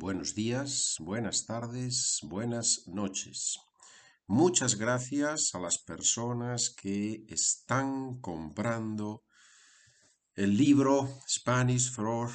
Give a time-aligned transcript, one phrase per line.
[0.00, 3.58] buenos días, buenas tardes, buenas noches.
[4.26, 9.24] Muchas gracias a las personas que están comprando
[10.34, 12.30] el libro Spanish for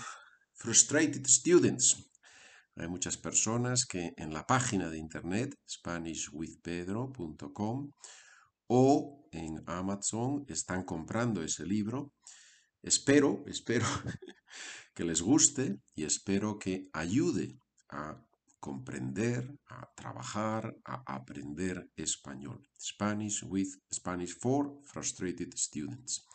[0.54, 2.08] Frustrated Students.
[2.76, 7.94] Hay muchas personas que en la página de internet SpanishWithPedro.com
[8.68, 12.14] o en Amazon están comprando ese libro.
[12.84, 13.88] Espero, espero
[14.96, 17.60] que les guste y espero que ayude
[17.90, 18.18] a
[18.60, 22.68] comprender, a trabajar, a aprender español.
[22.80, 26.26] Spanish with Spanish for frustrated students.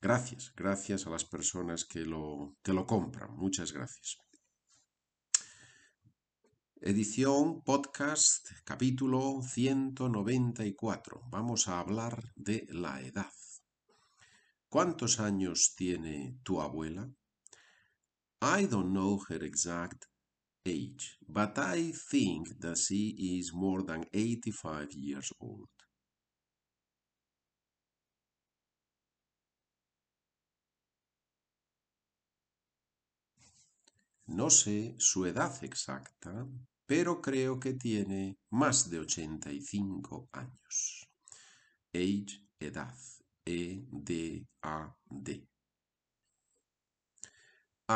[0.00, 3.34] Gracias, gracias a las personas que lo, que lo compran.
[3.34, 4.18] Muchas gracias.
[6.82, 11.22] Edición podcast capítulo 194.
[11.30, 13.32] Vamos a hablar de la edad.
[14.68, 17.10] ¿Cuántos años tiene tu abuela?
[18.46, 20.06] I don't know her exact
[20.66, 25.70] age, but I think that she is more than 85 years old.
[34.26, 36.46] No sé su edad exacta,
[36.84, 41.08] pero creo que tiene más de 85 años.
[41.94, 42.94] Age, edad,
[43.46, 44.44] E-D-A-D.
[44.62, 45.53] ¿A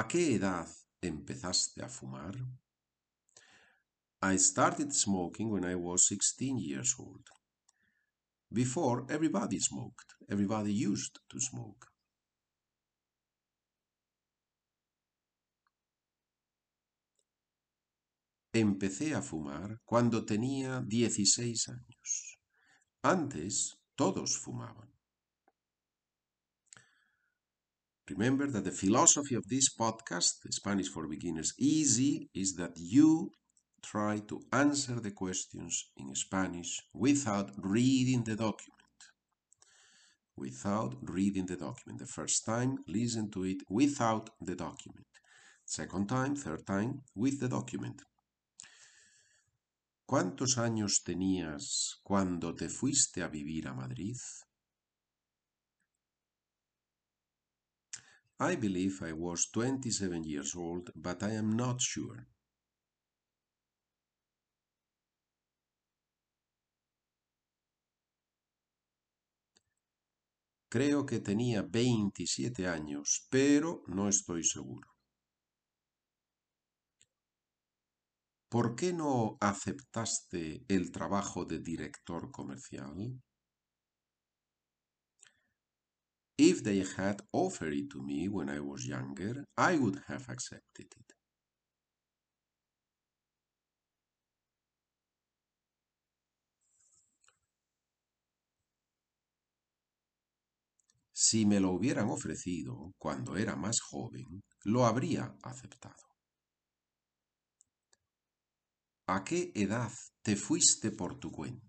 [0.06, 0.69] qué edad
[1.00, 2.34] empezaste a fumar?
[4.20, 7.27] I started smoking when I was 16 years old.
[8.53, 10.14] Before, everybody smoked.
[10.28, 11.86] Everybody used to smoke.
[18.53, 22.39] Empecé a fumar cuando tenía 16 años.
[23.03, 24.97] Antes, todos fumaban.
[28.10, 33.32] Remember that the philosophy of this podcast, Spanish for Beginners Easy, is that you
[33.82, 38.98] try to answer the questions in Spanish without reading the document.
[40.36, 41.98] Without reading the document.
[42.00, 45.06] The first time, listen to it without the document.
[45.66, 48.02] Second time, third time, with the document.
[50.06, 54.16] ¿Cuántos años tenías cuando te fuiste a vivir a Madrid?
[58.41, 62.26] I believe I was 27 years old, but I am not sure.
[70.71, 74.88] Creo que tenía 27 años, pero no estoy seguro.
[78.50, 83.22] ¿Por qué no aceptaste el trabajo de director comercial?
[86.58, 90.86] If they had offered it to me when I was younger, I would have accepted
[91.00, 91.12] it.
[101.12, 106.08] Si me lo hubieran ofrecido cuando era más joven, lo habría aceptado.
[109.06, 109.92] ¿A qué edad
[110.22, 111.67] te fuiste por tu cuenta?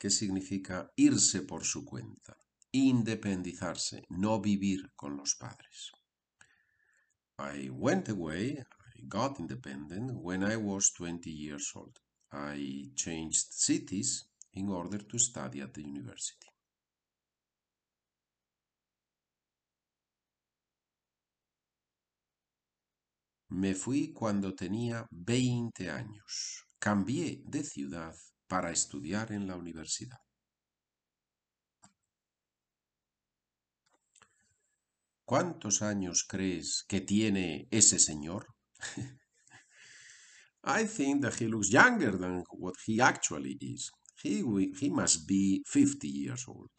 [0.00, 2.34] ¿Qué significa irse por su cuenta?
[2.72, 5.92] Independizarse, no vivir con los padres.
[7.38, 8.56] I went away,
[8.96, 11.98] I got independent when I was 20 years old.
[12.32, 14.24] I changed cities
[14.54, 16.48] in order to study at the university.
[23.50, 26.69] Me fui cuando tenía 20 años.
[26.80, 28.14] Cambié de ciudad
[28.48, 30.16] para estudiar en la universidad.
[35.26, 38.46] ¿Cuántos años crees que tiene ese señor?
[40.64, 43.90] I think that he looks younger than what he actually is.
[44.22, 44.42] He,
[44.80, 46.70] he must be 50 years old.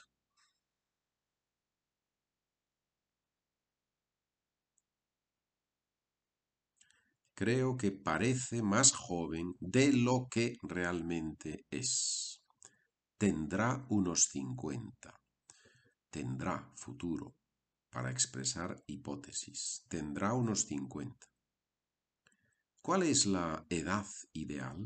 [7.41, 12.39] Creo que parece más joven de lo que realmente es.
[13.17, 15.19] Tendrá unos 50.
[16.11, 17.35] Tendrá futuro
[17.89, 19.83] para expresar hipótesis.
[19.87, 21.25] Tendrá unos 50.
[22.79, 24.77] ¿Cuál es la edad ideal?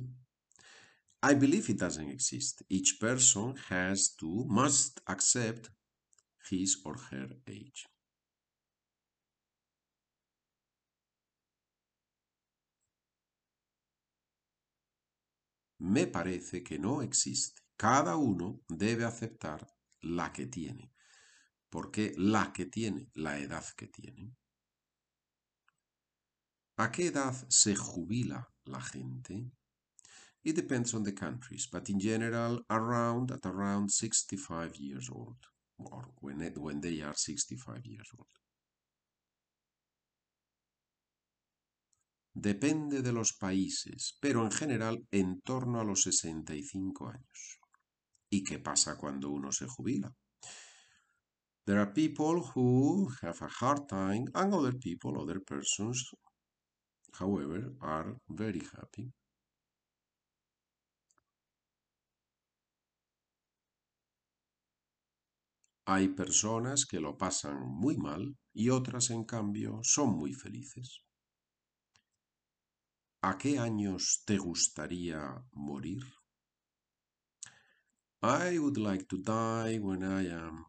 [1.24, 2.62] I believe it doesn't exist.
[2.70, 5.72] Each person has to, must accept
[6.50, 7.86] his or her age.
[15.86, 17.62] Me parece que no existe.
[17.78, 19.68] Cada uno debe aceptar
[20.02, 20.92] la que tiene,
[21.70, 23.12] ¿Por qué la que tiene?
[23.14, 24.36] La edad que tiene.
[26.78, 29.52] ¿A qué edad se jubila la gente?
[30.44, 35.38] It depends on the countries, but in general, around at around 65 years old,
[35.78, 38.45] or when, when they are 65 years old.
[42.38, 47.60] Depende de los países, pero en general en torno a los 65 años.
[48.30, 50.14] ¿Y qué pasa cuando uno se jubila?
[51.66, 56.12] There are people who have a hard time, and other people, other persons,
[57.14, 59.14] however, are very happy.
[65.88, 71.05] Hay personas que lo pasan muy mal y otras, en cambio, son muy felices.
[73.28, 76.04] ¿A qué años te gustaría morir?
[78.22, 80.68] I would like to die when I am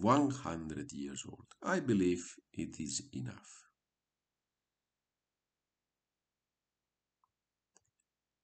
[0.00, 1.44] 100 years old.
[1.62, 2.24] I believe
[2.54, 3.68] it is enough.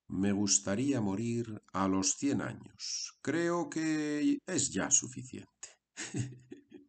[0.09, 3.19] Me gustaría morir a los 100 años.
[3.23, 5.69] Creo que es ya suficiente.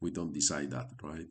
[0.00, 1.28] We don't decide that, right?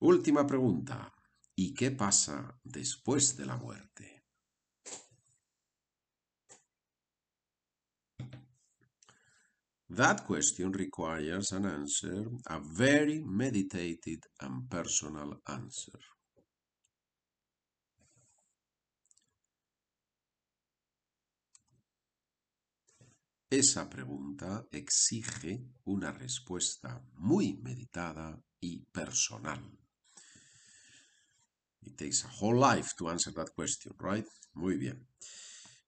[0.00, 1.10] Última pregunta.
[1.56, 4.24] ¿Y qué pasa después de la muerte?
[9.90, 15.98] That question requires an answer, a very meditated and personal answer.
[23.50, 29.76] Esa pregunta exige una respuesta muy meditada y personal.
[31.82, 34.26] It takes a whole life to answer that question, right?
[34.54, 35.06] Muy bien.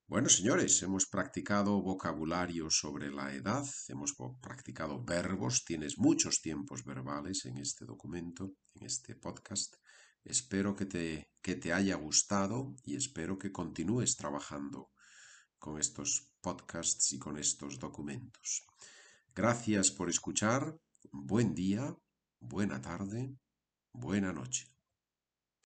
[0.07, 7.45] Bueno, señores, hemos practicado vocabulario sobre la edad, hemos practicado verbos, tienes muchos tiempos verbales
[7.45, 9.75] en este documento, en este podcast.
[10.23, 14.91] Espero que te, que te haya gustado y espero que continúes trabajando
[15.57, 18.65] con estos podcasts y con estos documentos.
[19.33, 20.77] Gracias por escuchar,
[21.11, 21.95] buen día,
[22.39, 23.35] buena tarde,
[23.93, 24.72] buena noche.